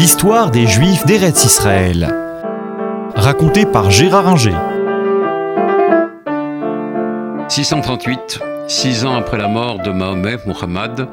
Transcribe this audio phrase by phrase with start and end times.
[0.00, 2.08] L'histoire des Juifs d'Eretz Israël.
[3.14, 4.56] Racontée par Gérard Inger.
[7.50, 11.06] 638, six ans après la mort de Mahomet, Muhammad,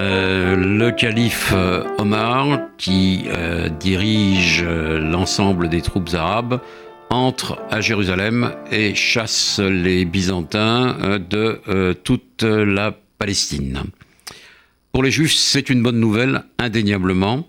[0.00, 6.60] euh, le calife euh, Omar, qui euh, dirige l'ensemble des troupes arabes,
[7.10, 13.84] entre à Jérusalem et chasse les Byzantins de toute la Palestine.
[14.90, 17.46] Pour les Juifs, c'est une bonne nouvelle, indéniablement,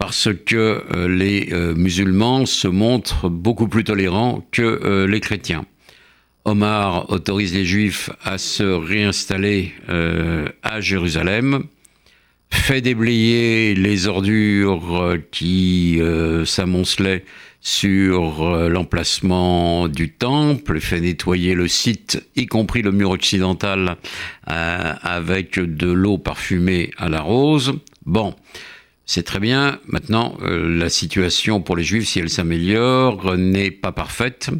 [0.00, 5.64] parce que les musulmans se montrent beaucoup plus tolérants que les chrétiens.
[6.44, 11.64] Omar autorise les Juifs à se réinstaller euh, à Jérusalem,
[12.50, 17.24] fait déblayer les ordures qui euh, s'amoncelaient
[17.60, 23.96] sur euh, l'emplacement du temple, fait nettoyer le site, y compris le mur occidental,
[24.46, 27.74] avec de l'eau parfumée à la rose.
[28.06, 28.34] Bon,
[29.10, 29.80] c'est très bien.
[29.88, 34.50] Maintenant, la situation pour les Juifs, si elle s'améliore, n'est pas parfaite.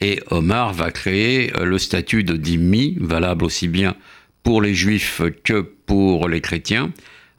[0.00, 3.94] Et Omar va créer euh, le statut de dhimmi, valable aussi bien
[4.42, 6.90] pour les juifs que pour les chrétiens,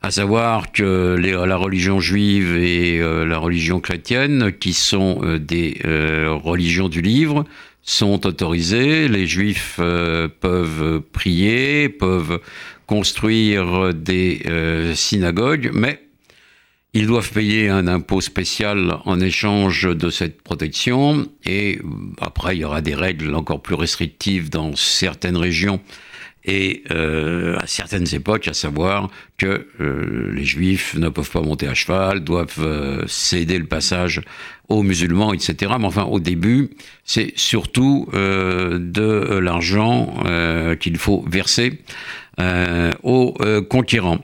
[0.04, 5.82] à savoir que la religion juive et euh, la religion chrétienne, qui sont euh, des
[5.84, 7.46] religions du livre,
[7.82, 9.10] sont autorisées.
[9.10, 12.40] Les juifs peuvent prier, peuvent
[12.86, 14.42] construire des
[14.96, 16.00] synagogues, mais
[16.94, 21.80] ils doivent payer un impôt spécial en échange de cette protection et
[22.22, 25.80] après il y aura des règles encore plus restrictives dans certaines régions
[26.46, 31.68] et euh, à certaines époques, à savoir que euh, les juifs ne peuvent pas monter
[31.68, 34.22] à cheval, doivent euh, céder le passage
[34.68, 35.72] aux musulmans, etc.
[35.80, 36.72] Mais enfin, au début,
[37.06, 40.16] c'est surtout de l'argent
[40.80, 41.82] qu'il faut verser
[43.04, 43.34] aux
[43.70, 44.24] conquérants.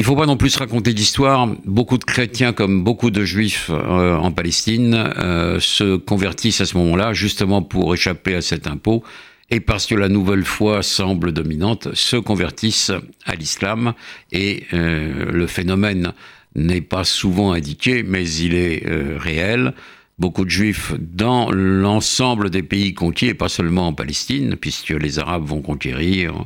[0.00, 1.46] Il ne faut pas non plus raconter d'histoire.
[1.66, 6.78] Beaucoup de chrétiens, comme beaucoup de juifs euh, en Palestine, euh, se convertissent à ce
[6.78, 9.04] moment-là, justement pour échapper à cet impôt.
[9.50, 12.92] Et parce que la nouvelle foi semble dominante, se convertissent
[13.26, 13.92] à l'islam.
[14.32, 16.14] Et euh, le phénomène
[16.54, 18.82] n'est pas souvent indiqué, mais il est
[19.18, 19.74] réel
[20.20, 25.18] beaucoup de juifs dans l'ensemble des pays conquis, et pas seulement en Palestine, puisque les
[25.18, 26.44] Arabes vont conquérir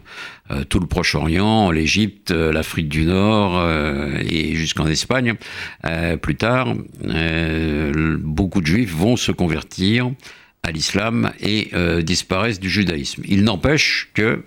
[0.51, 5.35] euh, tout le Proche-Orient, l'Égypte, euh, l'Afrique du Nord euh, et jusqu'en Espagne.
[6.23, 6.75] plus tard,
[8.21, 10.11] beaucoup de juifs vont se convertir
[10.65, 11.71] à l'islam et
[12.03, 13.23] disparaissent du judaïsme.
[13.29, 14.43] Il n'empêche que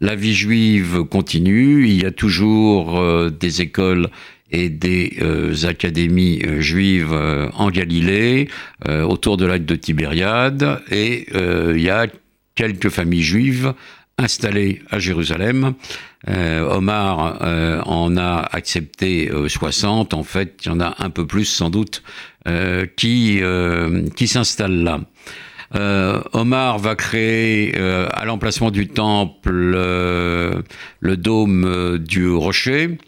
[0.00, 4.08] la vie juive continue, il y a toujours des écoles
[4.54, 8.48] et des euh, académies euh, juives euh, en Galilée,
[8.86, 12.06] autour de lac de Tibériade, et il y a
[12.54, 13.72] quelques familles juives
[14.18, 15.74] installées à Jérusalem.
[16.26, 17.38] Omar
[17.86, 22.02] en a accepté 60, en fait, il y en a un peu plus sans doute
[22.96, 23.42] qui,
[24.16, 25.00] qui s'installent là.
[25.74, 30.62] Euh, Omar va créer euh, à l'emplacement du temple euh,
[31.00, 32.98] le dôme du rocher,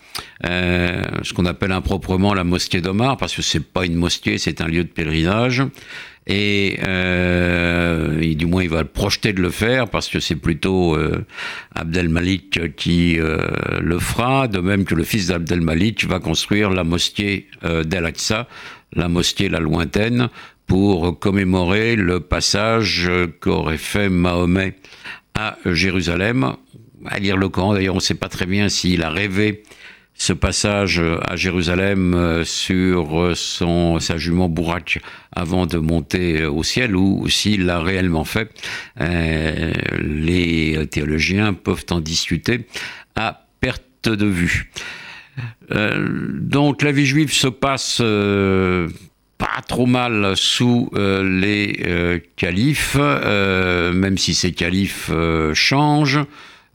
[0.42, 4.66] ce qu'on appelle improprement la mosquée d'Omar, parce que c'est pas une mosquée, c'est un
[4.66, 5.62] lieu de pèlerinage.
[6.28, 6.76] Et,
[8.36, 10.98] du moins il va projeter de le faire parce que c'est plutôt
[11.74, 16.84] Abdel Malik qui le fera, de même que le fils d'Abdel Malik va construire la
[16.84, 18.48] mosquée d'Al-Aqsa,
[18.94, 20.28] la mosquée la lointaine,
[20.66, 23.10] pour commémorer le passage
[23.40, 24.74] qu'aurait fait Mahomet
[25.34, 26.56] à Jérusalem.
[27.04, 29.62] À lire le Coran, d'ailleurs, on ne sait pas très bien s'il a rêvé
[30.18, 35.00] ce passage à Jérusalem euh, sur son, sa jument Bourak
[35.30, 38.50] avant de monter au ciel ou s'il l'a réellement fait.
[39.00, 42.66] Euh, les théologiens peuvent en discuter
[43.14, 44.72] à perte de vue.
[45.70, 48.00] Euh, donc la vie juive se passe
[49.38, 55.10] pas trop mal sous euh, les euh, califes, euh, même si ces califes
[55.54, 56.24] changent.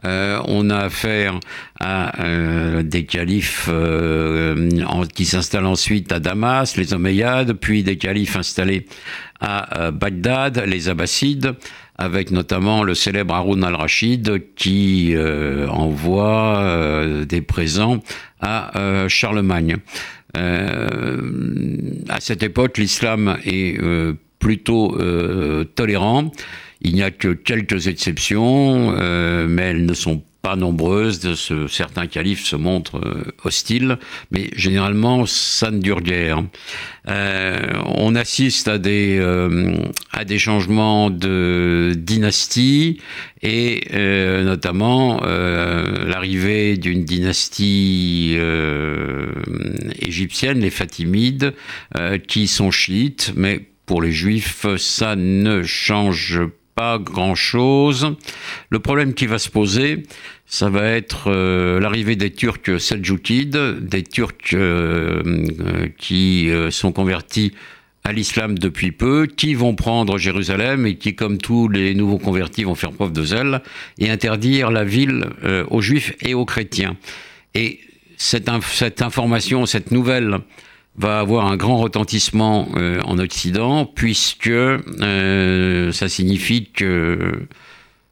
[0.04, 1.40] on a affaire
[1.80, 2.12] à
[2.84, 3.70] des califes
[5.14, 8.88] qui s'installent ensuite à Damas, les Omeyyades, puis des califes installés
[9.40, 11.54] à Bagdad, les Abbassides,
[12.00, 15.16] avec notamment le célèbre Haroun al-Rachid qui
[15.70, 18.00] envoie des présents
[18.42, 19.78] à Charlemagne.
[20.38, 21.22] Euh,
[22.10, 26.32] à cette époque, l'islam est euh, plutôt euh, tolérant.
[26.82, 28.92] Il n'y a que quelques exceptions,
[29.48, 31.36] mais elles ne sont pas nombreuses.
[31.36, 33.02] Ce, certains califes se montrent
[33.44, 33.98] hostiles,
[34.32, 36.44] mais généralement, ça ne dure guère.
[37.08, 39.20] on assiste à des,
[40.12, 43.00] à des changements de dynastie
[43.42, 43.82] et
[44.44, 48.38] notamment l'arrivée d'une dynastie
[50.00, 51.54] égyptienne, les Fatimides,
[52.28, 58.16] qui sont chiites, mais pour les juifs, ça ne change pas grand-chose.
[58.70, 60.04] Le problème qui va se poser,
[60.46, 61.32] ça va être
[61.80, 64.56] l'arrivée des Turcs seldjoukides, des Turcs
[65.98, 67.54] qui sont convertis
[68.04, 72.64] à l'islam depuis peu, qui vont prendre Jérusalem et qui, comme tous les nouveaux convertis,
[72.64, 73.62] vont faire preuve de zèle
[74.00, 76.98] et interdire la ville euh, aux juifs et aux chrétiens.
[77.54, 77.80] Et
[78.18, 80.40] cette, information, cette nouvelle
[80.96, 87.48] va avoir un grand retentissement euh, en Occident, puisque euh, ça signifie que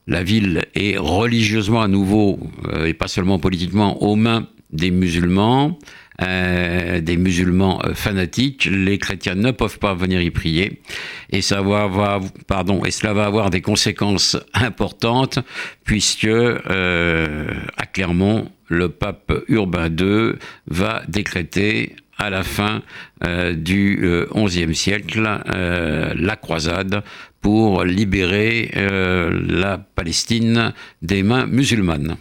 [0.07, 2.39] la ville est religieusement à nouveau,
[2.83, 5.77] et pas seulement politiquement, aux mains des musulmans,
[6.21, 8.65] euh, des musulmans euh, fanatiques.
[8.69, 10.81] Les chrétiens ne peuvent pas venir y prier.
[11.29, 15.39] Et, ça va avoir, pardon, et cela va avoir des conséquences importantes,
[15.85, 17.47] puisque euh,
[17.77, 20.33] à Clermont, le pape Urbain II
[20.67, 22.81] va décréter à la fin
[23.53, 23.99] du
[24.35, 27.01] XIe siècle la croisade
[27.41, 32.17] pour libérer la Palestine des mains musulmanes.